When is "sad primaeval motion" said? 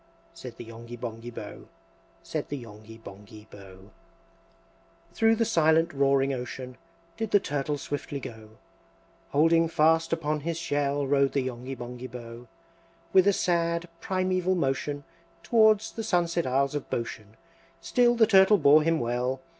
13.33-15.03